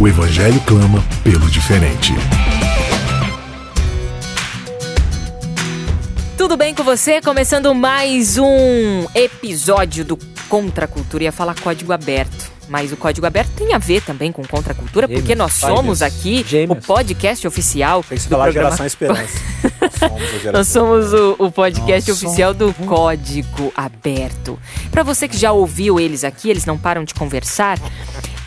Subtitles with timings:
[0.00, 2.12] O Evangelho clama pelo diferente.
[6.36, 7.20] Tudo bem com você?
[7.20, 10.16] Começando mais um episódio do
[10.48, 11.24] Contra a Cultura.
[11.24, 12.48] Ia falar código aberto.
[12.68, 15.54] Mas o código aberto tem a ver também com Contra a Cultura, Gêmeos, porque nós
[15.54, 16.84] somos gêmeos, aqui gêmeos.
[16.84, 19.38] o podcast oficial Tem que falar programa Geração Esperança.
[19.98, 20.44] Somos.
[20.52, 24.56] Nós somos o, o podcast Nós oficial do Código Aberto.
[24.92, 27.78] Pra você que já ouviu eles aqui, eles não param de conversar.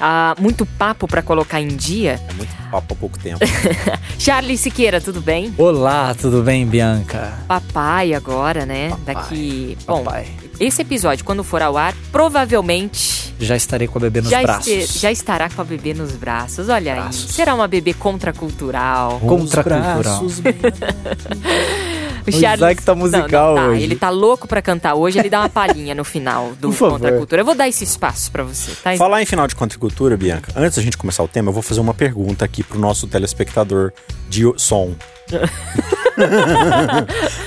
[0.03, 2.19] Ah, muito papo pra colocar em dia.
[2.27, 3.39] É muito papo há pouco tempo.
[4.17, 5.53] Charles Siqueira, tudo bem?
[5.57, 7.33] Olá, tudo bem, Bianca?
[7.47, 8.91] Papai agora, né?
[9.05, 9.77] Daqui.
[9.85, 10.27] Bom, Papai.
[10.59, 14.67] esse episódio, quando for ao ar, provavelmente Já estarei com a bebê nos já, braços.
[14.67, 16.67] este- já estará com a bebê nos braços.
[16.69, 17.25] Olha Braços.
[17.27, 17.31] aí.
[17.33, 19.19] Será uma bebê contracultural.
[19.19, 20.23] Contracultural.
[22.25, 23.79] O Isaac tá musical não, não, tá.
[23.79, 26.73] Ele tá louco pra cantar hoje, ele dá uma palhinha no final do.
[26.73, 27.41] Contra Cultura.
[27.41, 28.95] Eu vou dar esse espaço pra você, tá?
[28.97, 31.79] Falar em final de contracultura, Bianca, antes da gente começar o tema, eu vou fazer
[31.79, 33.91] uma pergunta aqui pro nosso telespectador
[34.29, 34.93] de som.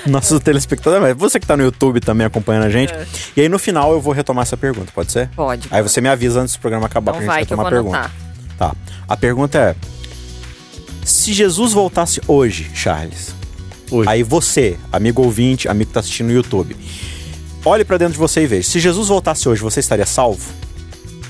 [0.07, 2.93] nosso telespectador, mas você que tá no YouTube também acompanhando a gente.
[2.93, 3.07] É.
[3.37, 5.29] E aí no final eu vou retomar essa pergunta, pode ser?
[5.31, 5.69] Pode.
[5.71, 7.71] Aí você me avisa antes do programa acabar Então pra vai gente eu retomar a
[7.75, 7.97] pergunta.
[7.99, 8.13] anotar.
[8.59, 8.75] Tá.
[9.09, 9.75] A pergunta é:
[11.05, 13.35] Se Jesus voltasse hoje, Charles,
[13.91, 14.09] Hoje.
[14.09, 16.77] aí você, amigo ouvinte, amigo que tá assistindo no YouTube,
[17.65, 18.69] olhe pra dentro de você e veja.
[18.69, 20.53] Se Jesus voltasse hoje, você estaria salvo?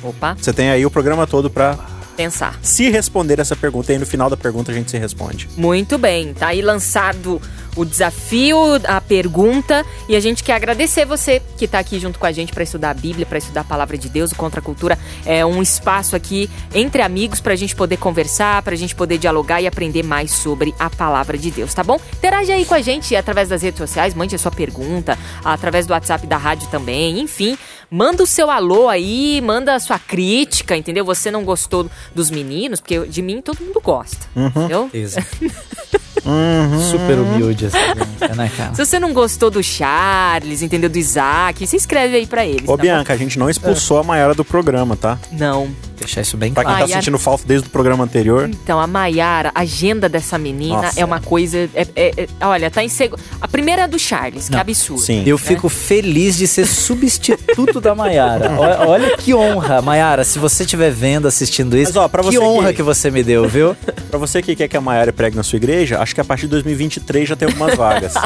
[0.02, 1.78] Opa, Você tem aí o programa todo pra
[2.14, 2.58] pensar.
[2.62, 5.48] se responder essa pergunta e aí no final da pergunta a gente se responde.
[5.56, 7.40] Muito bem, tá aí lançado
[7.76, 12.26] o desafio, a pergunta, e a gente quer agradecer você que tá aqui junto com
[12.26, 14.32] a gente para estudar a Bíblia, para estudar a palavra de Deus.
[14.32, 18.76] O Contra a Cultura é um espaço aqui entre amigos pra gente poder conversar, pra
[18.76, 22.00] gente poder dialogar e aprender mais sobre a palavra de Deus, tá bom?
[22.16, 25.92] Interage aí com a gente através das redes sociais, mande a sua pergunta, através do
[25.92, 27.58] WhatsApp da rádio também, enfim.
[27.94, 31.04] Manda o seu alô aí, manda a sua crítica, entendeu?
[31.04, 34.90] Você não gostou dos meninos, porque de mim todo mundo gosta, entendeu?
[34.92, 35.24] Beleza.
[36.90, 38.74] Super humilde essa né, cara?
[38.74, 40.90] Se você não gostou do Charles, entendeu?
[40.90, 42.68] Do Isaac, se inscreve aí pra eles.
[42.68, 45.16] Ô tá Bianca, a gente não expulsou a Maiara do programa, tá?
[45.30, 45.38] bom?
[45.38, 45.70] Não.
[45.98, 46.88] Deixar isso bem Pra quem claro.
[46.88, 48.48] tá sentindo falta desde o programa anterior.
[48.48, 51.00] Então, a Maiara, a agenda dessa menina Nossa.
[51.00, 51.58] é uma coisa.
[51.74, 53.20] é- é- é- olha, tá em segundo.
[53.40, 54.58] A primeira é a do Charles, que Não.
[54.58, 55.00] é absurdo.
[55.02, 55.22] Sim.
[55.26, 58.50] Eu fico feliz de ser substituto da Maiara.
[58.58, 60.24] Olha, olha que honra, Maiara.
[60.24, 62.82] Se você estiver vendo, assistindo isso, Mas, ó, que honra que- que...
[62.82, 63.76] você me deu, viu?
[64.10, 66.42] Pra você que quer que a Maiara pregue na sua igreja, acho que a partir
[66.42, 68.14] de 2023 já tem algumas vagas.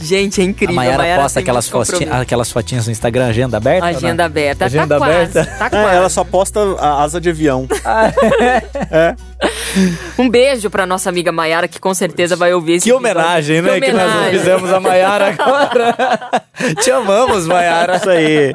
[0.00, 0.74] Gente, é A incrível.
[0.74, 1.70] Maiara posta tem aquelas,
[2.20, 3.90] aquelas fotinhas no Instagram, agenda aberta?
[3.90, 3.96] não?
[3.96, 4.64] Agenda aberta.
[4.66, 5.44] Agenda tá aberta.
[5.44, 5.58] quase.
[5.58, 5.96] Tá É, quase.
[5.96, 7.66] ela só posta a asa de avião.
[10.18, 13.10] Um beijo pra nossa amiga Maiara, que com certeza vai ouvir esse Que episódio.
[13.20, 13.80] homenagem, né?
[13.80, 14.38] Que, nós homenagem.
[14.38, 15.96] fizemos a Maiara agora.
[16.80, 17.96] Te amamos, Maiara.
[17.96, 18.52] Isso aí.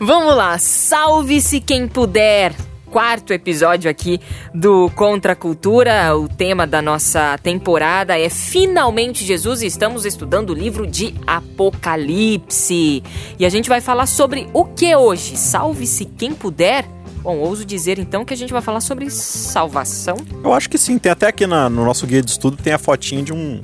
[0.00, 2.54] Vamos lá, salve-se quem puder.
[2.90, 4.18] Quarto episódio aqui
[4.54, 6.16] do Contra a Cultura.
[6.16, 13.02] O tema da nossa temporada é Finalmente Jesus e estamos estudando o livro de Apocalipse.
[13.38, 15.36] E a gente vai falar sobre o que hoje?
[15.36, 16.86] Salve-se quem puder.
[17.28, 20.16] Bom, ouso dizer então que a gente vai falar sobre salvação.
[20.42, 20.96] Eu acho que sim.
[20.96, 23.60] Tem até aqui na- no nosso guia de estudo tem a fotinha de um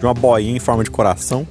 [0.00, 1.46] de uma boinha em forma de coração,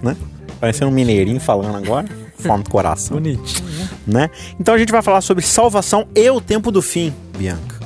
[0.00, 0.16] né?
[0.60, 2.06] Parecendo um mineirinho falando agora,
[2.38, 3.68] forma de coração, Bonitinho.
[4.06, 4.30] né?
[4.60, 7.77] Então a gente vai falar sobre salvação e o tempo do fim, Bianca.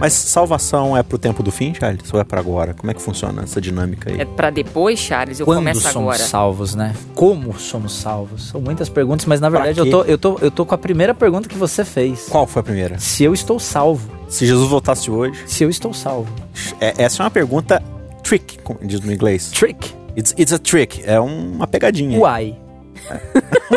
[0.00, 2.12] Mas salvação é pro tempo do fim, Charles?
[2.12, 2.72] Ou é pra agora?
[2.72, 4.20] Como é que funciona essa dinâmica aí?
[4.20, 5.40] É pra depois, Charles?
[5.40, 6.18] Eu Quando começo somos agora.
[6.18, 6.94] salvos, né?
[7.14, 8.48] Como somos salvos?
[8.48, 11.12] São muitas perguntas, mas na verdade eu tô, eu, tô, eu tô com a primeira
[11.14, 12.26] pergunta que você fez.
[12.28, 12.98] Qual foi a primeira?
[12.98, 14.08] Se eu estou salvo.
[14.28, 15.42] Se Jesus voltasse hoje?
[15.46, 16.32] Se eu estou salvo.
[16.80, 17.82] É- essa é uma pergunta
[18.22, 19.50] trick, como diz no inglês.
[19.50, 19.92] Trick.
[20.16, 22.18] It's, it's a trick, é uma pegadinha.
[22.18, 22.56] Uai.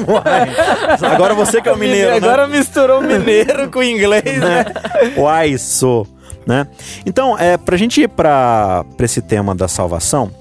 [0.08, 1.14] Uai.
[1.14, 2.18] Agora você que é o mineiro, né?
[2.18, 4.66] Agora misturou mineiro com inglês, né?
[5.18, 6.08] Uai, sou.
[6.46, 6.66] Né?
[7.06, 10.32] Então, é, pra gente ir pra, pra esse tema da salvação,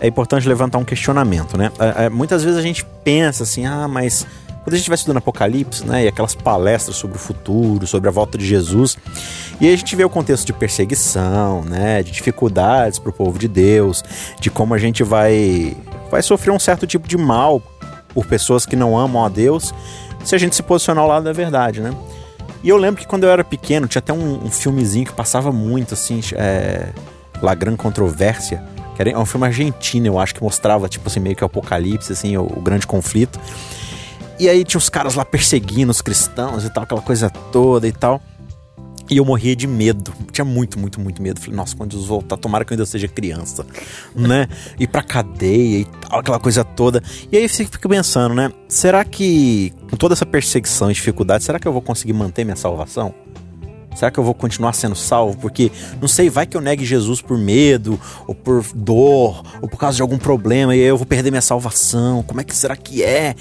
[0.00, 1.70] é importante levantar um questionamento, né?
[1.78, 4.26] É, é, muitas vezes a gente pensa assim, ah, mas
[4.64, 6.04] quando a gente vai estudando Apocalipse, né?
[6.04, 8.96] E aquelas palestras sobre o futuro, sobre a volta de Jesus,
[9.60, 12.02] e aí a gente vê o contexto de perseguição, né?
[12.02, 14.02] De dificuldades pro povo de Deus,
[14.40, 15.76] de como a gente vai,
[16.10, 17.60] vai sofrer um certo tipo de mal
[18.14, 19.74] por pessoas que não amam a Deus,
[20.24, 21.92] se a gente se posicionar ao lado da verdade, né?
[22.62, 25.52] E eu lembro que quando eu era pequeno, tinha até um, um filmezinho que passava
[25.52, 26.88] muito, assim, é,
[27.42, 28.64] La Gran Controvérsia,
[28.94, 31.46] que era é um filme argentino, eu acho, que mostrava, tipo assim, meio que o
[31.46, 33.38] apocalipse, assim, o, o grande conflito.
[34.38, 37.92] E aí tinha os caras lá perseguindo os cristãos e tal, aquela coisa toda e
[37.92, 38.20] tal.
[39.10, 40.12] E eu morria de medo.
[40.32, 41.40] Tinha muito, muito, muito medo.
[41.40, 43.66] Falei, nossa, quando Jesus voltar, tomara que eu ainda seja criança,
[44.16, 44.48] né?
[44.78, 47.02] Ir pra cadeia e tal, aquela coisa toda.
[47.30, 48.50] E aí você fica pensando, né?
[48.68, 52.56] Será que, com toda essa perseguição e dificuldade, será que eu vou conseguir manter minha
[52.56, 53.14] salvação?
[53.94, 55.36] Será que eu vou continuar sendo salvo?
[55.38, 55.70] Porque,
[56.00, 59.96] não sei, vai que eu negue Jesus por medo, ou por dor, ou por causa
[59.96, 62.22] de algum problema, e eu vou perder minha salvação.
[62.22, 63.34] Como é que será que é?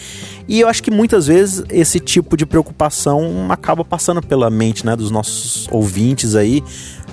[0.47, 4.95] E eu acho que muitas vezes esse tipo de preocupação acaba passando pela mente né,
[4.95, 6.63] dos nossos ouvintes aí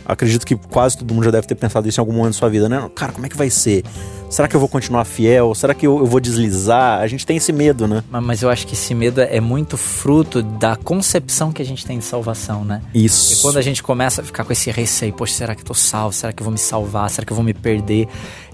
[0.04, 2.48] acredito que quase todo mundo já deve ter pensado isso em algum momento da sua
[2.48, 2.90] vida, né?
[2.94, 3.84] Cara, como é que vai ser?
[4.30, 5.52] Será que eu vou continuar fiel?
[5.56, 7.00] Será que eu, eu vou deslizar?
[7.00, 8.04] A gente tem esse medo, né?
[8.08, 11.98] Mas eu acho que esse medo é muito fruto da concepção que a gente tem
[11.98, 12.80] de salvação, né?
[12.94, 13.34] Isso.
[13.34, 15.74] E quando a gente começa a ficar com esse receio, poxa, será que eu tô
[15.74, 16.14] salvo?
[16.14, 17.10] Será que eu vou me salvar?
[17.10, 18.06] Será que eu vou me perder?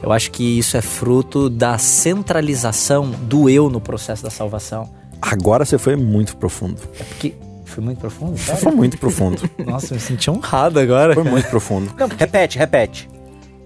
[0.03, 4.89] Eu acho que isso é fruto da centralização do eu no processo da salvação.
[5.21, 6.81] Agora você foi muito profundo.
[6.99, 7.35] É porque
[7.67, 8.39] foi muito profundo?
[8.39, 8.63] Sério?
[8.63, 9.43] Foi muito profundo.
[9.67, 11.13] Nossa, eu me senti honrado agora.
[11.13, 11.93] Foi muito profundo.
[11.99, 13.07] Não, repete, repete.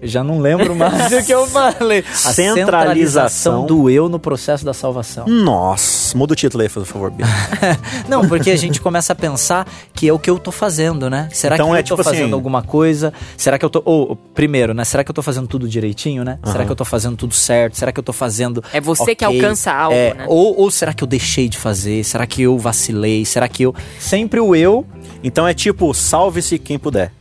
[0.01, 2.03] Já não lembro mais o que eu falei.
[2.09, 5.27] A centralização do eu no processo da salvação.
[5.27, 7.25] Nossa, muda o título aí, por favor, Bia.
[8.09, 11.29] não, porque a gente começa a pensar que é o que eu tô fazendo, né?
[11.31, 12.33] Será então que é eu tô tipo fazendo assim...
[12.33, 13.13] alguma coisa?
[13.37, 13.81] Será que eu tô.
[13.85, 14.83] Ou, primeiro, né?
[14.83, 16.39] Será que eu tô fazendo tudo direitinho, né?
[16.43, 16.51] Uhum.
[16.51, 17.77] Será que eu tô fazendo tudo certo?
[17.77, 18.63] Será que eu tô fazendo.
[18.73, 19.15] É você okay?
[19.15, 20.25] que alcança algo, é, né?
[20.27, 22.03] Ou, ou será que eu deixei de fazer?
[22.03, 23.23] Será que eu vacilei?
[23.23, 23.75] Será que eu.
[23.99, 24.85] Sempre o eu.
[25.23, 27.11] Então é tipo, salve-se quem puder.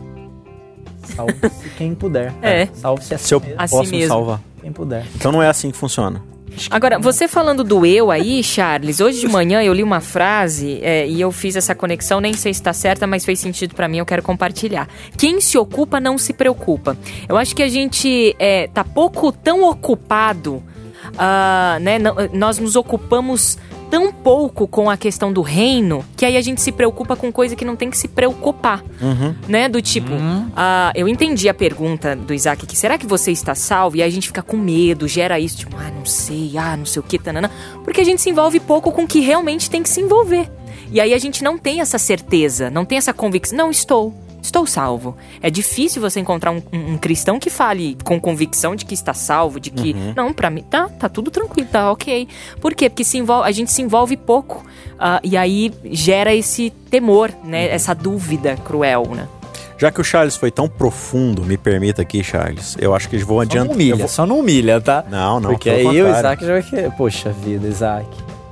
[1.15, 2.33] Salve-se quem puder.
[2.43, 2.67] É.
[2.75, 3.69] Salve-se a si Se eu mesmo.
[3.69, 4.41] posso me salvar.
[4.61, 5.07] Quem puder.
[5.15, 6.23] Então não é assim que funciona.
[6.71, 11.07] Agora, você falando do eu aí, Charles, hoje de manhã eu li uma frase é,
[11.07, 13.99] e eu fiz essa conexão, nem sei se está certa, mas fez sentido para mim,
[13.99, 14.89] eu quero compartilhar.
[15.17, 16.97] Quem se ocupa não se preocupa.
[17.29, 21.99] Eu acho que a gente é, tá pouco tão ocupado, uh, né?
[22.33, 23.57] nós nos ocupamos
[23.91, 27.57] tão pouco com a questão do reino que aí a gente se preocupa com coisa
[27.57, 28.83] que não tem que se preocupar.
[29.01, 29.35] Uhum.
[29.49, 29.69] Né?
[29.69, 30.47] Do tipo, uhum.
[30.47, 33.97] uh, eu entendi a pergunta do Isaac que será que você está salvo?
[33.97, 36.87] E aí a gente fica com medo, gera isso, tipo, ah, não sei, ah, não
[36.87, 37.51] sei o que, tanana.
[37.83, 40.49] Porque a gente se envolve pouco com o que realmente tem que se envolver.
[40.93, 43.57] E aí a gente não tem essa certeza, não tem essa convicção.
[43.57, 45.17] Não estou estou salvo.
[45.41, 49.15] É difícil você encontrar um, um, um, cristão que fale com convicção de que está
[49.15, 50.15] salvo, de que, uhum.
[50.17, 52.29] não, para mim, tá, tá tudo tranquilo, tá ok.
[52.61, 52.89] Por quê?
[52.89, 54.65] Porque se envolve, a gente se envolve pouco
[54.95, 57.67] uh, e aí gera esse temor, né?
[57.67, 57.75] Uhum.
[57.75, 59.29] Essa dúvida cruel, né?
[59.81, 63.27] Já que o Charles foi tão profundo, me permita aqui, Charles, eu acho que eles
[63.27, 63.69] vão adiantar.
[63.69, 64.09] Só não humilha, vou...
[64.09, 65.05] só não humilha, tá?
[65.09, 65.51] Não, não.
[65.53, 66.91] Porque aí o Isaac já vai querer.
[66.93, 68.07] Poxa vida, Isaac.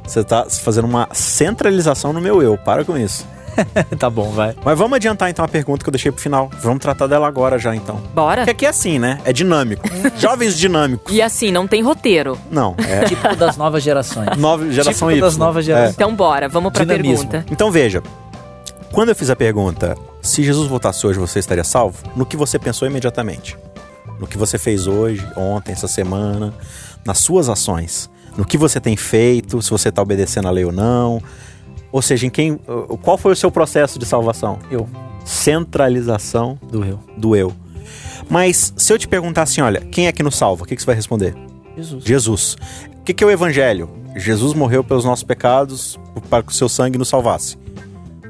[0.06, 3.26] Você tá fazendo uma centralização no meu eu, para com isso.
[3.98, 4.54] tá bom, vai.
[4.64, 6.50] Mas vamos adiantar então a pergunta que eu deixei pro final.
[6.60, 7.96] Vamos tratar dela agora já então.
[8.14, 8.42] Bora.
[8.42, 9.20] Porque aqui é assim, né?
[9.24, 9.88] É dinâmico.
[10.18, 11.14] Jovens dinâmicos.
[11.14, 12.38] E assim, não tem roteiro.
[12.50, 13.04] Não, é.
[13.04, 14.36] Tipo das novas gerações.
[14.36, 15.20] Nova geração tipo Y.
[15.20, 15.90] das novas gerações.
[15.90, 15.92] É.
[15.92, 17.28] Então bora, vamos pra Dinamismo.
[17.28, 17.52] pergunta.
[17.52, 18.02] Então veja.
[18.92, 22.02] Quando eu fiz a pergunta, se Jesus voltasse hoje, você estaria salvo?
[22.16, 23.56] No que você pensou imediatamente?
[24.18, 26.54] No que você fez hoje, ontem, essa semana,
[27.04, 30.72] nas suas ações, no que você tem feito, se você está obedecendo a lei ou
[30.72, 31.22] não,
[31.90, 32.58] ou seja, em quem,
[33.02, 34.58] qual foi o seu processo de salvação?
[34.70, 34.88] Eu.
[35.24, 37.00] Centralização do eu.
[37.16, 37.52] Do eu.
[38.28, 40.64] Mas se eu te perguntar assim, olha, quem é que nos salva?
[40.64, 41.34] O que, que você vai responder?
[41.76, 42.04] Jesus.
[42.04, 42.56] Jesus.
[42.98, 43.88] O que, que é o evangelho?
[44.16, 47.56] Jesus morreu pelos nossos pecados para que o seu sangue nos salvasse.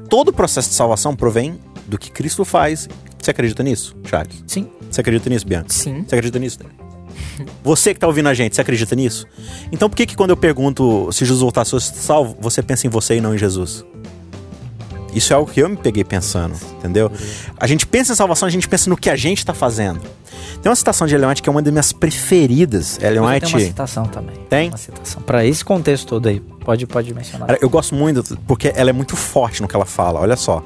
[0.09, 2.87] Todo o processo de salvação provém do que Cristo faz.
[3.19, 4.43] Você acredita nisso, Charles?
[4.47, 4.69] Sim.
[4.89, 5.69] Você acredita nisso, Bianca?
[5.69, 6.03] Sim.
[6.07, 6.59] Você acredita nisso?
[7.63, 9.25] Você que está ouvindo a gente, você acredita nisso?
[9.71, 12.89] Então por que que quando eu pergunto se Jesus voltasse a salvo, você pensa em
[12.89, 13.85] você e não em Jesus?
[15.13, 17.11] Isso é algo que eu me peguei pensando, entendeu?
[17.59, 20.01] A gente pensa em salvação, a gente pensa no que a gente está fazendo.
[20.61, 22.99] Tem uma citação de Ellen White que é uma das minhas preferidas.
[23.01, 23.45] Ellen White.
[23.45, 24.35] Tem uma citação também.
[24.49, 24.69] Tem?
[24.69, 25.21] Uma citação.
[25.21, 26.39] Para esse contexto todo aí.
[26.39, 27.57] Pode, pode mencionar.
[27.61, 30.19] Eu gosto muito porque ela é muito forte no que ela fala.
[30.19, 30.63] Olha só.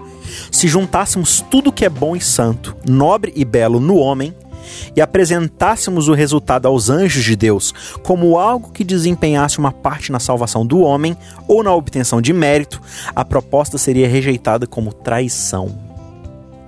[0.51, 4.33] Se juntássemos tudo que é bom e santo, nobre e belo no homem,
[4.95, 10.19] e apresentássemos o resultado aos anjos de Deus como algo que desempenhasse uma parte na
[10.19, 11.17] salvação do homem
[11.47, 12.81] ou na obtenção de mérito,
[13.15, 15.93] a proposta seria rejeitada como traição.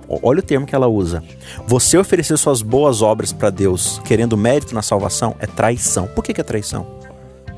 [0.08, 1.22] Olha o termo que ela usa.
[1.66, 6.06] Você oferecer suas boas obras para Deus querendo mérito na salvação é traição.
[6.06, 6.86] Por que, que é traição?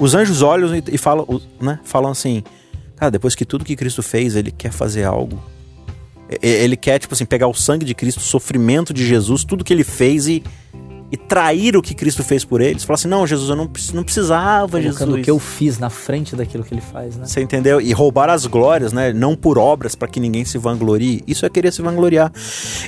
[0.01, 1.27] Os anjos olham e falam,
[1.61, 2.43] né, falam assim:
[2.97, 5.43] Cara, depois que tudo que Cristo fez, ele quer fazer algo
[6.43, 9.73] ele quer, tipo assim, pegar o sangue de Cristo, o sofrimento de Jesus, tudo que
[9.73, 10.43] ele fez e
[11.11, 12.85] e trair o que Cristo fez por eles.
[12.85, 15.21] Falar assim, não, Jesus, eu não, não precisava, Colocando Jesus.
[15.21, 17.25] o que eu fiz na frente daquilo que ele faz, né?
[17.25, 17.81] Você entendeu?
[17.81, 19.13] E roubar as glórias, né?
[19.13, 21.23] Não por obras para que ninguém se vanglorie.
[21.27, 22.31] Isso é querer se vangloriar.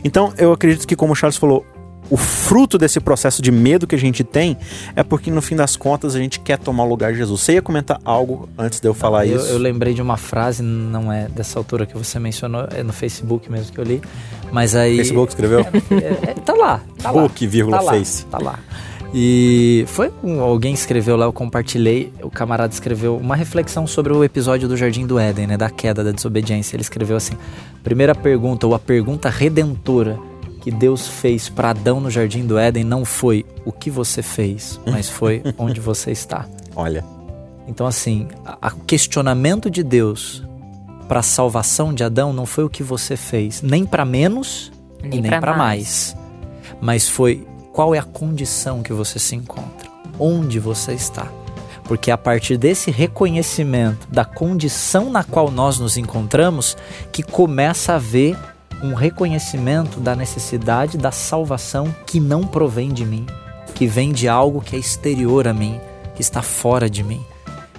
[0.04, 1.64] Então, eu acredito que, como o Charles falou,
[2.10, 4.56] o fruto desse processo de medo que a gente tem
[4.96, 7.40] é porque no fim das contas a gente quer tomar o lugar de Jesus.
[7.40, 9.46] Você ia comentar algo antes de eu falar eu, isso?
[9.46, 13.50] Eu lembrei de uma frase, não é dessa altura que você mencionou, é no Facebook
[13.50, 14.02] mesmo que eu li,
[14.50, 14.96] mas aí...
[14.96, 15.60] Facebook escreveu?
[15.90, 17.50] É, é, tá lá, tá Book, lá.
[17.50, 18.24] vírgula, tá face.
[18.30, 18.58] Lá, tá lá.
[19.12, 24.68] E foi alguém escreveu lá, eu compartilhei, o camarada escreveu uma reflexão sobre o episódio
[24.68, 26.76] do Jardim do Éden, né, da queda da desobediência.
[26.76, 27.34] Ele escreveu assim:
[27.82, 30.16] primeira pergunta, ou a pergunta redentora
[30.60, 34.78] que Deus fez para Adão no jardim do Éden não foi o que você fez,
[34.86, 36.46] mas foi onde você está.
[36.76, 37.04] Olha.
[37.66, 38.28] Então, assim,
[38.62, 40.44] o questionamento de Deus
[41.08, 44.70] para a salvação de Adão não foi o que você fez, nem para menos
[45.02, 46.14] nem e nem para mais.
[46.14, 49.88] mais, mas foi qual é a condição que você se encontra,
[50.18, 51.26] onde você está.
[51.84, 56.76] Porque é a partir desse reconhecimento da condição na qual nós nos encontramos
[57.10, 58.36] que começa a ver
[58.82, 63.26] um reconhecimento da necessidade da salvação que não provém de mim,
[63.74, 65.80] que vem de algo que é exterior a mim,
[66.14, 67.24] que está fora de mim.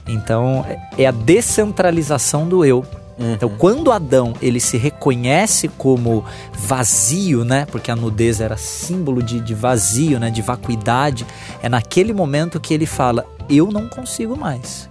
[0.08, 0.66] Então,
[0.98, 2.86] é a descentralização do eu.
[3.20, 3.34] Uhum.
[3.34, 7.66] Então, quando Adão ele se reconhece como vazio, né?
[7.66, 10.32] Porque a nudez era símbolo de, de vazio, né?
[10.32, 11.26] De vacuidade.
[11.62, 14.90] É naquele momento que ele fala: Eu não consigo mais.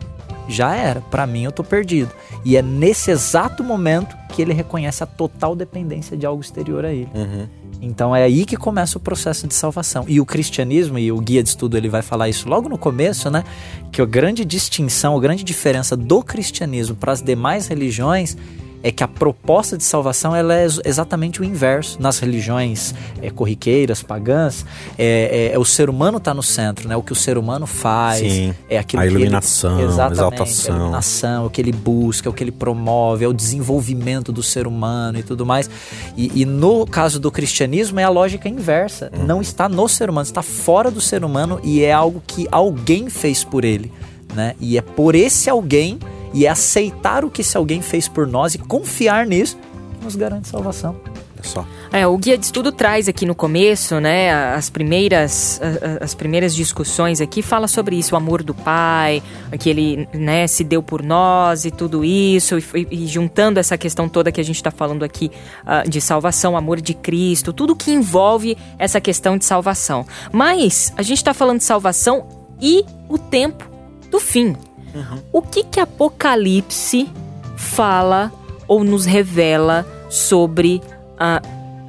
[0.50, 1.00] Já era.
[1.00, 2.10] Para mim, eu tô perdido.
[2.44, 6.92] E é nesse exato momento que ele reconhece a total dependência de algo exterior a
[6.92, 7.08] ele.
[7.14, 7.46] Uhum.
[7.82, 10.04] Então é aí que começa o processo de salvação.
[10.06, 13.30] E o cristianismo, e o guia de estudo ele vai falar isso logo no começo,
[13.30, 13.44] né?
[13.90, 18.36] Que a grande distinção, a grande diferença do cristianismo para as demais religiões
[18.82, 22.00] é que a proposta de salvação ela é exatamente o inverso.
[22.00, 24.64] Nas religiões é, corriqueiras, pagãs,
[24.98, 26.96] é, é, é o ser humano está no centro, né?
[26.96, 30.74] O que o ser humano faz, Sim, é aquilo a iluminação, que ele, exatamente, exaltação.
[30.74, 34.66] a iluminação, o que ele busca, o que ele promove, é o desenvolvimento do ser
[34.66, 35.68] humano e tudo mais.
[36.16, 39.10] E, e no caso do cristianismo é a lógica inversa.
[39.14, 39.24] Hum.
[39.24, 43.10] Não está no ser humano, está fora do ser humano e é algo que alguém
[43.10, 43.92] fez por ele,
[44.34, 44.54] né?
[44.60, 45.98] E é por esse alguém
[46.32, 49.56] e é aceitar o que esse alguém fez por nós e confiar nisso
[49.98, 50.96] que nos garante salvação.
[51.38, 51.66] É só.
[51.90, 55.60] É, o guia de estudo traz aqui no começo, né, as primeiras,
[56.00, 59.22] as primeiras discussões aqui fala sobre isso, o amor do pai,
[59.58, 64.08] que ele, né, se deu por nós e tudo isso, e, e juntando essa questão
[64.08, 65.30] toda que a gente está falando aqui
[65.64, 70.06] uh, de salvação, amor de Cristo, tudo que envolve essa questão de salvação.
[70.30, 72.26] Mas a gente está falando de salvação
[72.60, 73.68] e o tempo
[74.10, 74.54] do fim,
[74.94, 75.22] Uhum.
[75.32, 77.08] O que que Apocalipse
[77.56, 78.32] fala
[78.66, 80.80] ou nos revela sobre
[81.18, 81.40] a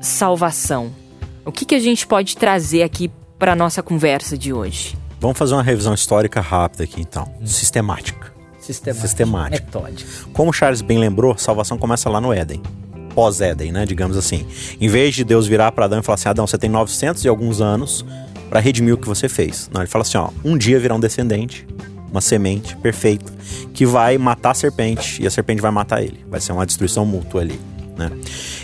[0.02, 0.92] salvação?
[1.46, 4.98] O que que a gente pode trazer aqui para nossa conversa de hoje?
[5.20, 7.46] Vamos fazer uma revisão histórica rápida aqui então, hum.
[7.46, 8.32] sistemática.
[8.60, 9.08] Sistemática.
[9.08, 9.66] Sistemática.
[9.66, 10.10] Metódica.
[10.34, 12.62] Como Charles bem lembrou, salvação começa lá no Éden
[13.12, 13.86] pós-Éden, né?
[13.86, 14.46] Digamos assim.
[14.80, 17.28] Em vez de Deus virar para Adão e falar assim: Adão, você tem 900 e
[17.28, 18.06] alguns anos
[18.50, 19.70] para redimir o que você fez.
[19.74, 21.68] Não, ele fala assim: ó, um dia virá um descendente
[22.12, 23.32] uma semente perfeita
[23.74, 26.24] que vai matar a serpente e a serpente vai matar ele.
[26.30, 27.60] Vai ser uma destruição mútua ali.
[27.98, 28.12] Né?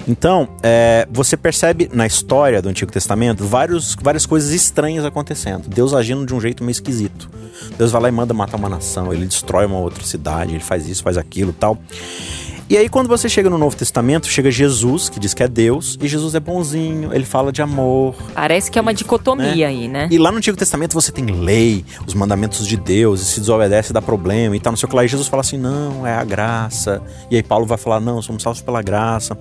[0.08, 5.68] Então, é, você percebe na história do Antigo Testamento vários, várias coisas estranhas acontecendo.
[5.68, 7.30] Deus agindo de um jeito meio esquisito.
[7.78, 10.88] Deus vai lá e manda matar uma nação, ele destrói uma outra cidade, ele faz
[10.88, 11.78] isso, faz aquilo tal.
[12.70, 15.98] E aí, quando você chega no Novo Testamento, chega Jesus, que diz que é Deus,
[16.02, 18.14] e Jesus é bonzinho, ele fala de amor.
[18.34, 19.66] Parece que é uma dicotomia né?
[19.66, 20.10] aí, né?
[20.12, 23.94] E lá no Antigo Testamento você tem lei, os mandamentos de Deus, e se desobedece
[23.94, 25.06] dá problema e tal, não sei o que lá.
[25.06, 27.02] E Jesus fala assim: não, é a graça.
[27.32, 29.38] E aí Paulo vai falar: não, somos salvos pela graça.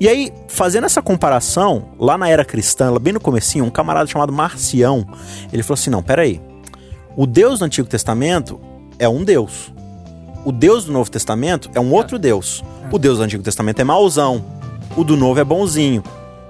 [0.00, 4.32] E aí, fazendo essa comparação, lá na era cristã, bem no comecinho, um camarada chamado
[4.32, 5.06] Marcião,
[5.52, 6.40] ele falou assim: não, peraí.
[7.18, 8.58] O Deus do Antigo Testamento
[8.98, 9.70] é um Deus
[10.44, 12.64] o Deus do Novo Testamento é um outro Deus.
[12.90, 14.44] O Deus do Antigo Testamento é mauzão.
[14.96, 16.02] O do Novo é bonzinho.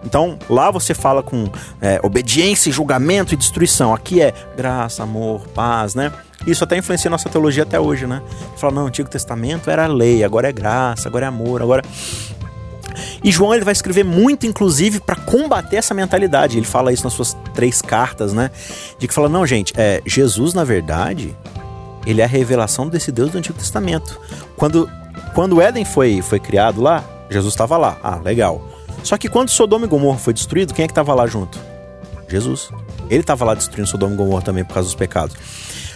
[0.05, 1.49] Então, lá você fala com
[1.81, 3.95] é, obediência, julgamento e destruição.
[3.95, 6.13] Aqui é graça, amor, paz, né?
[6.47, 8.21] Isso até influencia a nossa teologia até hoje, né?
[8.57, 11.85] Fala, não, o Antigo Testamento era lei, agora é graça, agora é amor, agora.
[13.23, 16.59] E João ele vai escrever muito, inclusive, para combater essa mentalidade.
[16.59, 18.51] Ele fala isso nas suas três cartas, né?
[18.99, 21.37] De que fala, não, gente, é, Jesus, na verdade,
[22.07, 24.21] ele é a revelação desse Deus do Antigo Testamento.
[24.57, 24.89] Quando,
[25.35, 27.99] quando Éden foi, foi criado lá, Jesus estava lá.
[28.03, 28.69] Ah, legal.
[29.03, 31.59] Só que quando Sodoma e Gomorra foi destruído, quem é que estava lá junto?
[32.29, 32.71] Jesus.
[33.11, 35.37] Ele estava lá destruindo Sodoma e Gomorra também por causa dos pecados.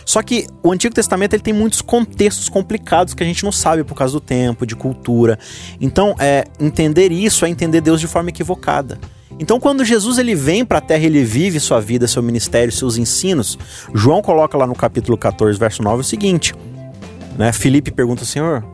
[0.04, 3.82] Só que o Antigo Testamento ele tem muitos contextos complicados que a gente não sabe
[3.82, 5.36] por causa do tempo, de cultura.
[5.80, 9.00] Então, é, entender isso é entender Deus de forma equivocada.
[9.38, 12.96] Então, quando Jesus ele vem para a terra, ele vive sua vida, seu ministério, seus
[12.96, 13.58] ensinos.
[13.94, 16.54] João coloca lá no capítulo 14, verso 9 o seguinte:
[17.36, 17.52] né?
[17.52, 18.64] Felipe pergunta, Senhor,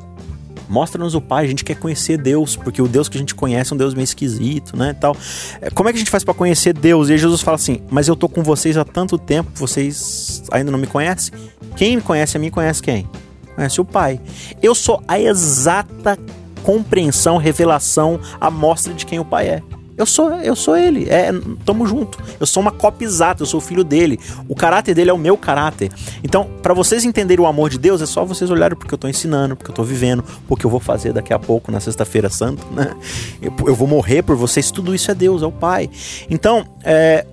[0.68, 3.72] mostra-nos o Pai, a gente quer conhecer Deus, porque o Deus que a gente conhece
[3.72, 5.16] é um Deus meio esquisito, né, tal.
[5.60, 7.08] É, como é que a gente faz para conhecer Deus?
[7.08, 10.70] E aí Jesus fala assim: "Mas eu tô com vocês há tanto tempo, vocês ainda
[10.70, 11.34] não me conhecem?
[11.76, 13.08] Quem me conhece a mim conhece quem?
[13.56, 14.20] Conhece o Pai.
[14.62, 16.18] Eu sou a exata
[16.62, 19.62] compreensão, revelação, amostra de quem o Pai é.
[19.96, 21.08] Eu sou, eu sou ele.
[21.08, 21.30] É,
[21.64, 22.18] tamo junto.
[22.40, 24.18] Eu sou uma cópia exata, eu sou filho dele.
[24.48, 25.92] O caráter dele é o meu caráter.
[26.24, 29.08] Então, para vocês entenderem o amor de Deus, é só vocês olharem porque eu tô
[29.08, 32.62] ensinando, porque eu tô vivendo, porque eu vou fazer daqui a pouco na sexta-feira santa,
[32.72, 32.94] né?
[33.40, 35.90] Eu, eu, vou morrer por vocês, tudo isso é Deus, é o Pai.
[36.30, 37.26] Então, é,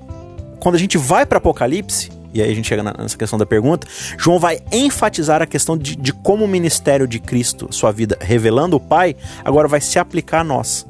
[0.60, 3.88] quando a gente vai para Apocalipse, e aí a gente chega nessa questão da pergunta,
[4.18, 8.76] João vai enfatizar a questão de, de como o ministério de Cristo, sua vida revelando
[8.76, 10.86] o Pai, agora vai se aplicar a nós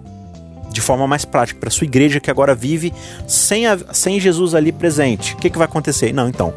[0.72, 2.94] de forma mais prática para sua igreja que agora vive
[3.28, 5.34] sem, a, sem Jesus ali presente.
[5.34, 6.14] O que, que vai acontecer?
[6.14, 6.54] Não, então,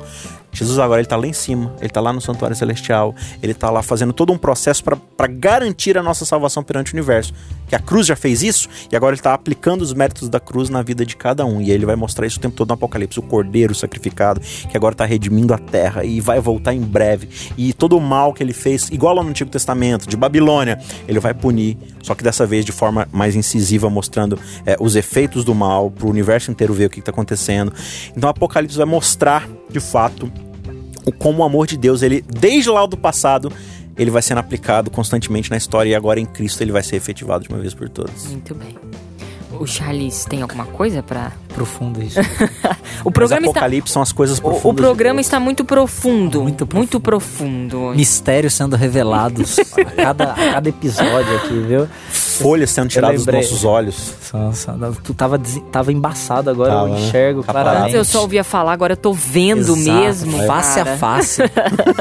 [0.52, 3.71] Jesus agora ele está lá em cima, ele está lá no santuário celestial, ele está
[3.71, 7.33] lá fazendo todo um processo para garantir a nossa salvação perante o universo.
[7.66, 10.69] Que a cruz já fez isso e agora ele está aplicando os méritos da cruz
[10.69, 11.62] na vida de cada um.
[11.62, 14.92] E ele vai mostrar isso o tempo todo no Apocalipse: o cordeiro sacrificado, que agora
[14.92, 17.31] está redimindo a terra e vai voltar em breve.
[17.57, 20.78] E todo o mal que ele fez, igual lá no Antigo Testamento, de Babilônia,
[21.09, 25.44] ele vai punir, só que dessa vez de forma mais incisiva, mostrando é, os efeitos
[25.44, 27.73] do mal para o universo inteiro ver o que está acontecendo.
[28.16, 30.30] Então o Apocalipse vai mostrar de fato
[31.06, 33.52] o como o amor de Deus, ele desde lá do passado,
[33.97, 37.44] ele vai sendo aplicado constantemente na história e agora em Cristo ele vai ser efetivado
[37.44, 38.26] de uma vez por todas.
[38.26, 38.76] Muito bem.
[39.62, 42.19] O Charles tem alguma coisa para profundo isso.
[43.04, 43.92] o programa Apocalipse está...
[43.92, 44.64] são as coisas profundas.
[44.64, 46.76] O, o programa está muito profundo, muito profundo.
[46.76, 47.92] muito profundo.
[47.95, 51.88] Mistérios sendo revelados a, cada, a cada episódio aqui, viu?
[52.11, 54.14] Folhas sendo tiradas dos nossos olhos.
[54.33, 55.40] Nossa, tu tava,
[55.71, 57.00] tava embaçado agora, tava, eu né?
[57.00, 57.47] enxergo né?
[57.47, 57.95] claramente.
[57.95, 60.45] Eu só ouvia falar, agora eu tô vendo Exato, mesmo.
[60.45, 60.95] Face cara.
[60.95, 61.42] a face.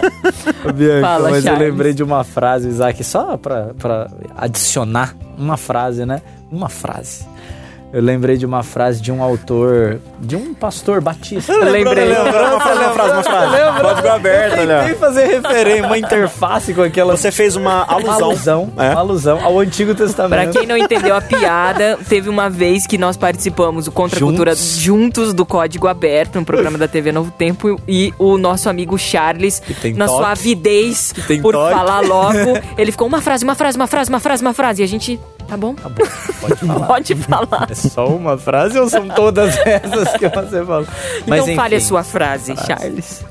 [0.73, 1.61] Bianca, Fala, mas Charles.
[1.61, 6.23] eu lembrei de uma frase, Isaac, só pra adicionar uma frase, né?
[6.51, 7.30] Uma frase.
[7.93, 11.51] Eu lembrei de uma frase de um autor, de um pastor batista.
[11.51, 12.05] Eu lembrei.
[12.05, 13.51] Lembrou, uma frase, uma frase, uma frase.
[13.51, 13.89] Lembrou.
[13.89, 14.79] Código aberto, né?
[14.79, 17.17] Tentei fazer referência, uma interface com aquela...
[17.17, 18.29] Você fez uma alusão.
[18.31, 18.89] Alusão, é.
[18.91, 20.51] uma alusão ao Antigo Testamento.
[20.51, 24.21] Pra quem não entendeu a piada, teve uma vez que nós participamos do Contra a
[24.21, 28.97] Cultura juntos do Código Aberto, um programa da TV Novo Tempo, e o nosso amigo
[28.97, 29.61] Charles,
[29.95, 30.17] na toque.
[30.17, 31.73] sua avidez por toque.
[31.73, 34.85] falar logo, ele ficou uma frase, uma frase, uma frase, uma frase, uma frase, e
[34.85, 35.19] a gente
[35.51, 35.75] Tá bom?
[35.75, 36.05] Tá bom,
[36.39, 36.87] pode falar.
[36.87, 37.67] pode falar.
[37.69, 40.87] É só uma frase ou são todas essas que você falou?
[41.27, 42.67] Mas, então fale a sua frase, frase.
[42.67, 43.25] Charles.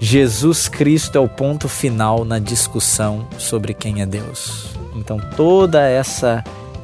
[0.00, 4.70] Jesus Cristo é o ponto final na discussão sobre quem é Deus.
[4.96, 6.42] Então toda essa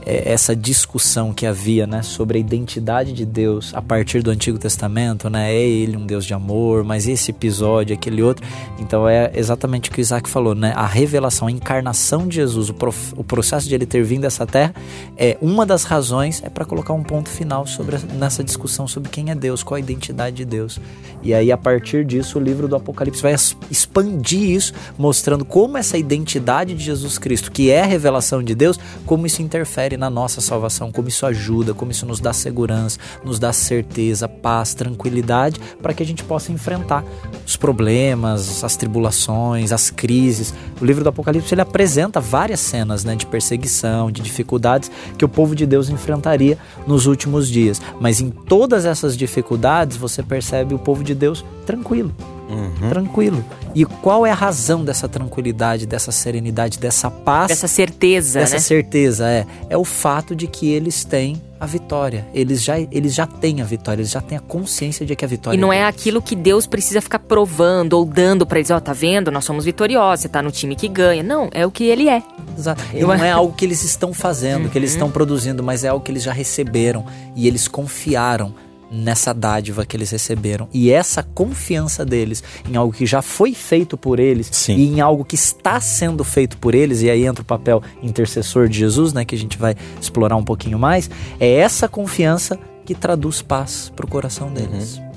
[0.08, 5.28] essa discussão que havia né, sobre a identidade de Deus a partir do Antigo Testamento,
[5.28, 5.52] né?
[5.52, 8.46] É ele um Deus de amor, mas esse episódio, aquele outro.
[8.78, 10.72] Então é exatamente o que o Isaac falou, né?
[10.74, 14.46] A revelação, a encarnação de Jesus, o, prof, o processo de ele ter vindo essa
[14.46, 14.74] terra,
[15.16, 19.30] é uma das razões é para colocar um ponto final sobre nessa discussão sobre quem
[19.30, 20.80] é Deus, qual a identidade de Deus.
[21.22, 23.34] E aí, a partir disso, o livro do Apocalipse vai
[23.70, 28.78] expandir isso, mostrando como essa identidade de Jesus Cristo, que é a revelação de Deus,
[29.04, 33.38] como isso interfere na nossa salvação, como isso ajuda, como isso nos dá segurança, nos
[33.38, 37.04] dá certeza, paz, tranquilidade, para que a gente possa enfrentar
[37.44, 40.54] os problemas, as tribulações, as crises.
[40.80, 45.28] O livro do Apocalipse ele apresenta várias cenas né, de perseguição, de dificuldades que o
[45.28, 46.56] povo de Deus enfrentaria
[46.86, 47.82] nos últimos dias.
[48.00, 52.14] Mas em todas essas dificuldades você percebe o povo de Deus tranquilo.
[52.48, 52.88] Uhum.
[52.88, 53.44] Tranquilo.
[53.74, 57.48] E qual é a razão dessa tranquilidade, dessa serenidade, dessa paz?
[57.48, 58.60] Dessa certeza, Dessa né?
[58.60, 59.46] certeza, é.
[59.68, 62.26] É o fato de que eles têm a vitória.
[62.32, 65.28] Eles já, eles já têm a vitória, eles já têm a consciência de que a
[65.28, 68.70] vitória E não é, é aquilo que Deus precisa ficar provando ou dando para eles,
[68.70, 69.30] ó, oh, tá vendo?
[69.30, 71.22] Nós somos vitoriosos, você tá no time que ganha.
[71.22, 72.22] Não, é o que ele é.
[72.56, 72.82] Exato.
[72.94, 74.96] E não é algo que eles estão fazendo, que eles uhum.
[74.96, 78.54] estão produzindo, mas é algo que eles já receberam e eles confiaram
[78.90, 80.68] nessa dádiva que eles receberam.
[80.72, 84.76] E essa confiança deles em algo que já foi feito por eles Sim.
[84.76, 88.68] e em algo que está sendo feito por eles, e aí entra o papel intercessor
[88.68, 92.94] de Jesus, né, que a gente vai explorar um pouquinho mais, é essa confiança que
[92.94, 94.96] traduz paz para o coração deles.
[94.96, 95.08] Uhum.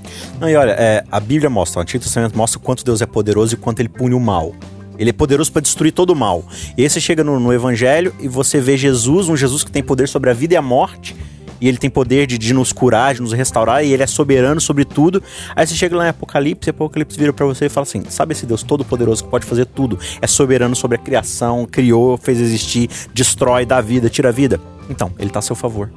[0.42, 3.06] Não, e olha, é, a Bíblia mostra, o Antigo Testamento mostra o quanto Deus é
[3.06, 4.54] poderoso e quanto ele pune o mal.
[4.98, 6.44] Ele é poderoso para destruir todo o mal.
[6.78, 9.82] E aí você chega no, no Evangelho e você vê Jesus, um Jesus que tem
[9.82, 11.16] poder sobre a vida e a morte,
[11.62, 14.60] e ele tem poder de, de, nos curar, de nos restaurar, e ele é soberano
[14.60, 15.22] sobre tudo.
[15.56, 18.34] Aí você chega lá em Apocalipse, e Apocalipse vira para você e fala assim: sabe
[18.34, 20.00] esse Deus todo-poderoso que pode fazer tudo?
[20.20, 24.60] É soberano sobre a criação, criou, fez existir, destrói, dá vida, tira a vida.
[24.90, 25.92] Então, ele tá a seu favor.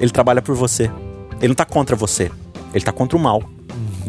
[0.00, 0.90] Ele trabalha por você.
[1.38, 2.30] Ele não tá contra você.
[2.72, 3.42] Ele tá contra o mal.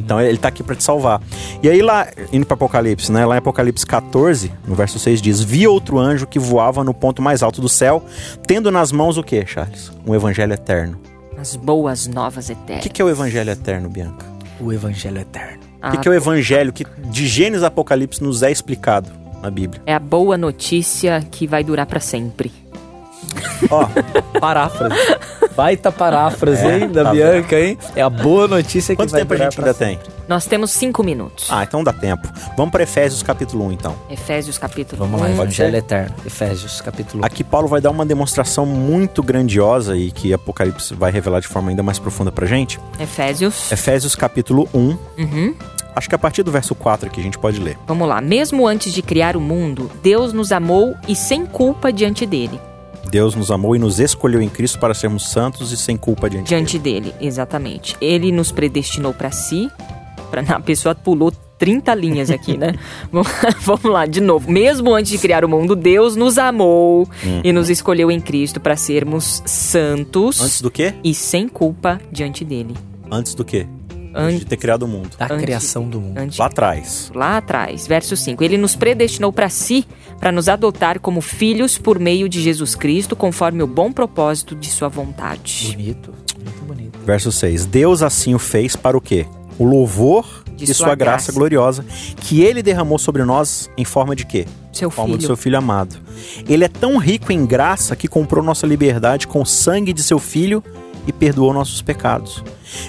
[0.01, 1.21] Então ele está aqui para te salvar.
[1.61, 3.25] E aí lá, indo para Apocalipse, né?
[3.25, 7.21] Lá em Apocalipse 14, no verso 6 diz: "Vi outro anjo que voava no ponto
[7.21, 8.03] mais alto do céu,
[8.45, 9.91] tendo nas mãos o que, Charles?
[10.05, 10.99] Um evangelho eterno.
[11.37, 12.83] As boas novas eternas.
[12.83, 14.25] O que, que é o evangelho eterno, Bianca?
[14.59, 15.59] O evangelho eterno.
[15.83, 19.09] O que, que é o evangelho que de Gênesis a Apocalipse nos é explicado
[19.41, 19.81] na Bíblia?
[19.85, 22.51] É a boa notícia que vai durar para sempre.
[23.69, 23.87] Ó,
[24.39, 24.95] paráfrase.
[25.61, 27.77] Baita paráfrase, é, hein, da tá Bianca, hein?
[27.95, 29.99] É a boa notícia que Quanto vai tempo a gente ainda tem?
[30.27, 31.45] Nós temos cinco minutos.
[31.51, 32.27] Ah, então dá tempo.
[32.57, 33.95] Vamos para Efésios capítulo 1, então.
[34.09, 35.23] Efésios capítulo Vamos 1.
[35.23, 36.15] Vamos lá, Evangelho Eterno.
[36.25, 37.25] Efésios capítulo 1.
[37.27, 41.69] Aqui Paulo vai dar uma demonstração muito grandiosa e que Apocalipse vai revelar de forma
[41.69, 42.79] ainda mais profunda pra gente.
[42.99, 43.71] Efésios.
[43.71, 44.79] Efésios capítulo 1.
[44.79, 45.55] Uhum.
[45.95, 47.77] Acho que a partir do verso 4 que a gente pode ler.
[47.85, 48.19] Vamos lá.
[48.19, 52.59] Mesmo antes de criar o mundo, Deus nos amou e sem culpa diante dele.
[53.09, 56.47] Deus nos amou e nos escolheu em Cristo para sermos santos e sem culpa diante,
[56.47, 57.11] diante dele.
[57.11, 57.15] dele.
[57.19, 57.95] Exatamente.
[57.99, 59.69] Ele nos predestinou para si.
[60.29, 62.73] Pra, a pessoa pulou 30 linhas aqui, né?
[63.61, 64.49] Vamos lá, de novo.
[64.51, 67.41] Mesmo antes de criar o mundo, Deus nos amou uhum.
[67.43, 70.41] e nos escolheu em Cristo para sermos santos.
[70.41, 70.95] Antes do quê?
[71.03, 72.75] E sem culpa diante dele.
[73.11, 73.67] Antes do quê?
[74.13, 75.09] Antes de ter criado o mundo.
[75.17, 76.17] Da antes, criação do mundo.
[76.17, 77.11] Antes, lá atrás.
[77.13, 77.87] Lá atrás.
[77.87, 78.43] Verso 5.
[78.43, 79.85] Ele nos predestinou para si,
[80.19, 84.69] para nos adotar como filhos por meio de Jesus Cristo, conforme o bom propósito de
[84.69, 85.69] sua vontade.
[85.71, 86.13] Bonito.
[86.43, 86.99] Muito bonito.
[87.05, 87.65] Verso 6.
[87.65, 89.25] Deus assim o fez para o quê?
[89.57, 91.27] O louvor de, de sua, sua graça.
[91.27, 91.31] graça.
[91.31, 91.85] gloriosa,
[92.17, 94.45] que ele derramou sobre nós em forma de quê?
[94.71, 95.19] Seu em forma filho.
[95.19, 95.97] do seu filho amado.
[96.47, 100.19] Ele é tão rico em graça que comprou nossa liberdade com o sangue de seu
[100.19, 100.63] filho
[101.07, 102.43] e perdoou nossos pecados.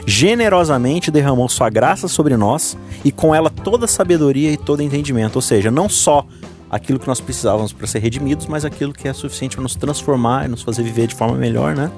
[0.06, 5.42] Generosamente derramou sua graça sobre nós e com ela toda sabedoria e todo entendimento, ou
[5.42, 6.26] seja, não só
[6.70, 10.46] aquilo que nós precisávamos para ser redimidos, mas aquilo que é suficiente para nos transformar
[10.46, 11.90] e nos fazer viver de forma melhor, né?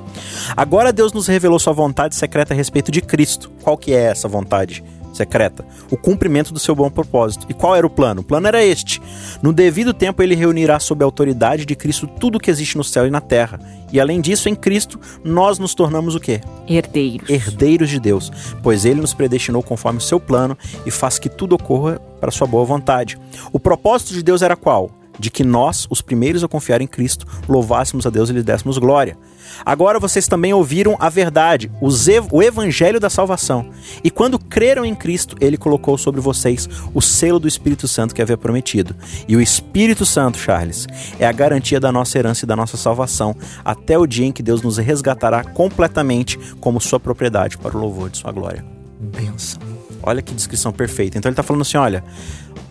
[0.57, 3.53] Agora Deus nos revelou sua vontade secreta a respeito de Cristo.
[3.63, 4.83] Qual que é essa vontade?
[5.17, 7.47] Secreta, o cumprimento do seu bom propósito.
[7.49, 8.21] E qual era o plano?
[8.21, 9.01] O plano era este:
[9.43, 13.07] no devido tempo ele reunirá sob a autoridade de Cristo tudo que existe no céu
[13.07, 13.59] e na terra.
[13.93, 16.41] E além disso, em Cristo, nós nos tornamos o quê?
[16.67, 17.31] Herdeiros.
[17.31, 21.55] Herdeiros de Deus, pois ele nos predestinou conforme o seu plano e faz que tudo
[21.55, 23.19] ocorra para sua boa vontade.
[23.53, 24.91] O propósito de Deus era qual?
[25.19, 28.79] De que nós, os primeiros a confiar em Cristo, louvássemos a Deus e lhe dessemos
[28.79, 29.17] glória.
[29.65, 33.71] Agora vocês também ouviram a verdade, o evangelho da salvação.
[34.03, 38.23] E quando creram em Cristo, ele colocou sobre vocês o selo do Espírito Santo que
[38.23, 38.97] havia prometido.
[39.29, 40.87] E o Espírito Santo, Charles,
[41.19, 44.43] é a garantia da nossa herança e da nossa salvação, até o dia em que
[44.43, 48.65] Deus nos resgatará completamente como sua propriedade para o louvor de sua glória.
[48.99, 49.61] Benção.
[50.03, 51.17] Olha que descrição perfeita.
[51.19, 52.05] Então ele está falando assim: olha,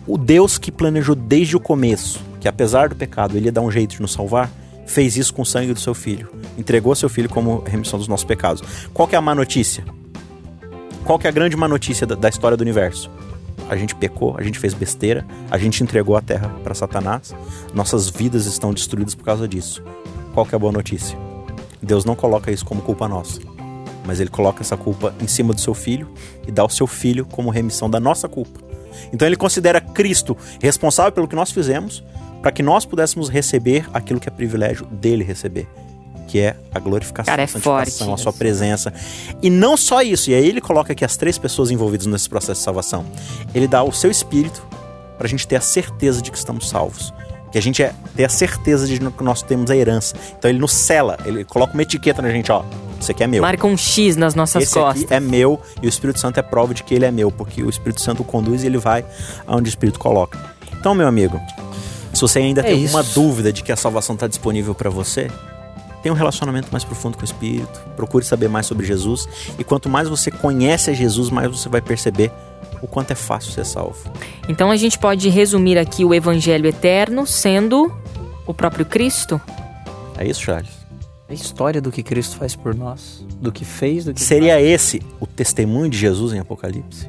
[0.06, 3.70] o Deus que planejou desde o começo que apesar do pecado ele ia dar um
[3.70, 4.50] jeito de nos salvar,
[4.84, 6.28] fez isso com o sangue do seu filho.
[6.58, 8.62] Entregou seu filho como remissão dos nossos pecados.
[8.92, 9.82] Qual que é a má notícia?
[11.06, 13.10] Qual que é a grande má notícia da, da história do universo?
[13.66, 17.34] A gente pecou, a gente fez besteira, a gente entregou a terra para Satanás.
[17.72, 19.82] Nossas vidas estão destruídas por causa disso.
[20.34, 21.16] Qual que é a boa notícia?
[21.80, 23.40] Deus não coloca isso como culpa nossa,
[24.04, 26.12] mas ele coloca essa culpa em cima do seu filho
[26.46, 28.60] e dá ao seu filho como remissão da nossa culpa.
[29.14, 32.04] Então ele considera Cristo responsável pelo que nós fizemos,
[32.44, 35.66] para que nós pudéssemos receber aquilo que é privilégio dele receber,
[36.28, 38.92] que é a glorificação, Cara, é a santificação, forte, a sua presença.
[39.40, 42.60] E não só isso, e aí ele coloca aqui as três pessoas envolvidas nesse processo
[42.60, 43.06] de salvação.
[43.54, 44.62] Ele dá o seu espírito
[45.16, 47.14] para a gente ter a certeza de que estamos salvos.
[47.50, 50.14] Que a gente é, ter a certeza de que nós temos a herança.
[50.38, 52.62] Então ele nos cela, ele coloca uma etiqueta na gente, ó.
[53.00, 53.40] Isso aqui é meu.
[53.40, 55.04] Marca um X nas nossas Esse costas.
[55.04, 57.62] Aqui é meu e o Espírito Santo é prova de que ele é meu, porque
[57.62, 59.02] o Espírito Santo o conduz e ele vai
[59.46, 60.38] aonde o Espírito coloca.
[60.78, 61.40] Então, meu amigo,
[62.14, 62.96] se você ainda é tem isso.
[62.96, 65.30] alguma dúvida de que a salvação está disponível para você,
[66.02, 69.26] tenha um relacionamento mais profundo com o Espírito, procure saber mais sobre Jesus.
[69.58, 72.30] E quanto mais você conhece a Jesus, mais você vai perceber
[72.82, 74.10] o quanto é fácil ser salvo.
[74.48, 77.90] Então a gente pode resumir aqui o Evangelho eterno sendo
[78.46, 79.40] o próprio Cristo?
[80.18, 80.84] É isso, Charles?
[81.26, 84.66] A história do que Cristo faz por nós, do que fez, do que Seria faz.
[84.66, 87.08] esse o testemunho de Jesus em Apocalipse?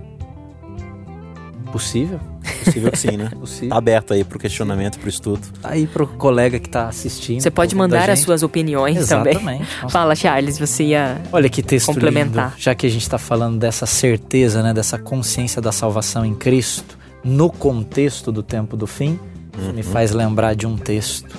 [1.72, 2.20] Possível.
[2.64, 3.30] Possível que sim, né?
[3.40, 3.70] Possível.
[3.70, 5.42] Tá aberto aí pro questionamento, pro estudo.
[5.62, 7.42] Tá aí pro colega que tá assistindo.
[7.42, 9.40] Você pode mandar as suas opiniões Exatamente.
[9.40, 9.62] também.
[9.62, 9.92] Exatamente.
[9.92, 12.50] Fala, Charles, você ia Olha que texto complementar.
[12.50, 16.36] Lindo, já que a gente está falando dessa certeza, né, dessa consciência da salvação em
[16.36, 19.20] Cristo, no contexto do tempo do fim,
[19.58, 19.74] uhum.
[19.74, 21.38] me faz lembrar de um texto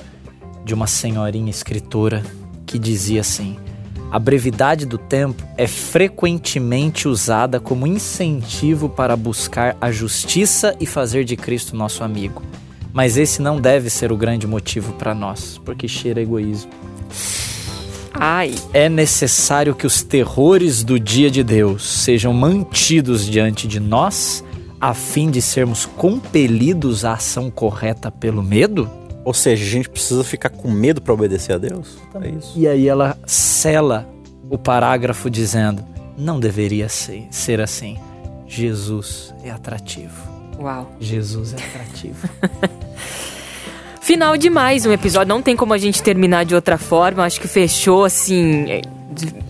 [0.65, 2.23] de uma senhorinha escritora
[2.67, 3.57] que dizia assim:
[4.11, 11.25] a brevidade do tempo é frequentemente usada como incentivo para buscar a justiça e fazer
[11.25, 12.43] de Cristo nosso amigo.
[12.93, 16.71] Mas esse não deve ser o grande motivo para nós, porque cheira egoísmo.
[18.15, 18.55] Ai.
[18.73, 24.43] É necessário que os terrores do dia de Deus sejam mantidos diante de nós,
[24.81, 28.91] a fim de sermos compelidos à ação correta pelo medo?
[29.27, 31.99] Ou seja, a gente precisa ficar com medo para obedecer a Deus?
[32.23, 32.53] É isso.
[32.55, 34.09] E aí ela cela
[34.49, 35.85] o parágrafo dizendo:
[36.17, 37.99] não deveria ser, ser assim.
[38.47, 40.15] Jesus é atrativo.
[40.61, 40.89] Uau.
[41.01, 42.29] Jesus é atrativo.
[44.01, 45.35] Final de mais um episódio.
[45.35, 47.25] Não tem como a gente terminar de outra forma.
[47.25, 48.71] Acho que fechou assim.
[48.71, 48.83] É,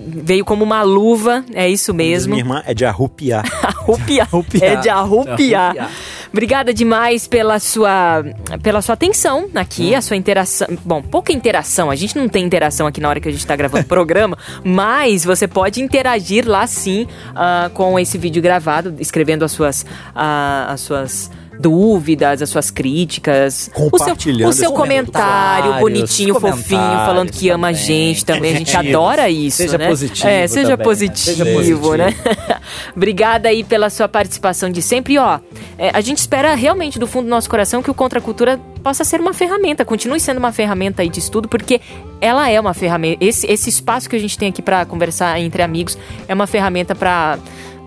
[0.07, 2.31] veio como uma luva, é isso mesmo.
[2.31, 3.45] Minha irmã é de arrupiar.
[3.63, 4.29] arrupiar.
[4.63, 5.91] É de arrupiar.
[6.37, 8.23] Obrigada demais pela sua,
[8.63, 9.97] pela sua atenção aqui, hum.
[9.97, 10.69] a sua interação.
[10.85, 11.91] Bom, pouca interação.
[11.91, 14.37] A gente não tem interação aqui na hora que a gente está gravando o programa,
[14.63, 20.69] mas você pode interagir lá sim uh, com esse vídeo gravado, escrevendo as suas, uh,
[20.69, 27.49] as suas dúvidas, as suas críticas, o seu, o seu comentário bonitinho, fofinho, falando que
[27.49, 28.55] ama a gente também.
[28.55, 29.89] A gente adora isso, seja né?
[29.89, 31.45] Positivo é, seja também, positivo, né?
[31.45, 32.15] Seja positivo, né?
[32.95, 35.15] Obrigada aí pela sua participação de sempre.
[35.15, 35.41] E, ó,
[35.79, 38.59] é, a gente espera realmente do fundo do nosso coração que o Contra a Cultura
[38.83, 41.81] possa ser uma ferramenta, continue sendo uma ferramenta aí de estudo, porque
[42.21, 43.25] ela é uma ferramenta.
[43.25, 46.95] Esse, esse espaço que a gente tem aqui para conversar entre amigos é uma ferramenta
[46.95, 47.39] para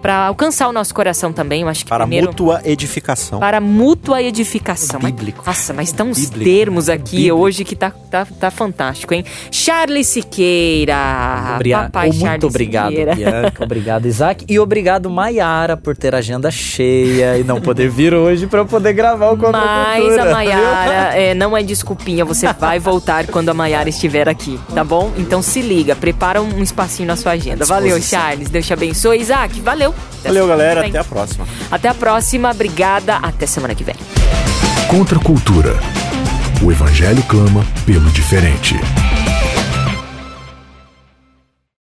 [0.01, 1.62] para alcançar o nosso coração também.
[1.62, 3.39] Eu acho que para primeiro, mútua edificação.
[3.39, 4.99] Para mútua edificação.
[4.99, 5.43] Bíblico.
[5.45, 6.45] Mas, nossa, mas estão uns Bíblico.
[6.45, 7.38] termos aqui Bíblico.
[7.38, 9.23] hoje que tá, tá, tá fantástico, hein?
[9.51, 10.95] Charles Siqueira.
[11.55, 11.91] Obrigado.
[11.91, 13.15] Papai muito Charles obrigado, Siqueira.
[13.15, 13.63] Bianca.
[13.69, 14.45] Obrigado, Isaac.
[14.47, 19.31] E obrigado, Maiara, por ter agenda cheia e não poder vir hoje para poder gravar
[19.31, 22.25] o Contra Mas a Maiara é, não é desculpinha.
[22.25, 25.12] Você vai voltar quando a Maiara estiver aqui, tá bom?
[25.17, 27.65] Então se liga, prepara um espacinho na sua agenda.
[27.65, 28.49] Valeu, Charles.
[28.49, 29.19] Deus te abençoe.
[29.19, 29.88] Isaac, valeu.
[29.91, 29.95] Valeu.
[30.19, 30.88] Até Valeu, galera.
[30.88, 31.47] Até a próxima.
[31.71, 32.52] Até a próxima.
[32.52, 33.15] Obrigada.
[33.17, 33.95] Até semana que vem.
[34.89, 35.75] Contra a cultura.
[36.62, 38.75] O evangelho clama pelo diferente.